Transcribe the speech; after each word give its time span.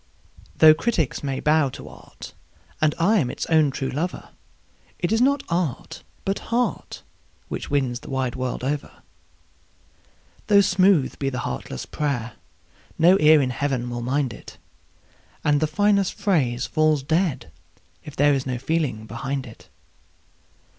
Though 0.55 0.73
critics 0.73 1.21
may 1.21 1.39
bow 1.39 1.69
to 1.69 1.87
art, 1.87 2.33
and 2.81 2.95
I 2.97 3.19
am 3.19 3.29
its 3.29 3.45
own 3.51 3.69
true 3.69 3.91
lover, 3.91 4.29
It 4.97 5.11
is 5.11 5.21
not 5.21 5.43
art, 5.47 6.01
but 6.25 6.39
heart, 6.49 7.03
which 7.49 7.69
wins 7.69 7.99
the 7.99 8.09
wide 8.09 8.33
world 8.35 8.63
over. 8.63 8.93
Though 10.47 10.61
smooth 10.61 11.19
be 11.19 11.29
the 11.29 11.37
heartless 11.45 11.85
prayer, 11.85 12.33
no 12.97 13.19
ear 13.19 13.43
in 13.43 13.51
Heaven 13.51 13.91
will 13.91 14.01
mind 14.01 14.33
it, 14.33 14.57
And 15.43 15.59
the 15.59 15.67
finest 15.67 16.15
phrase 16.15 16.65
falls 16.65 17.03
dead 17.03 17.51
if 18.03 18.15
there 18.15 18.33
is 18.33 18.47
no 18.47 18.57
feeling 18.57 19.05
behind 19.05 19.45
it. 19.45 19.69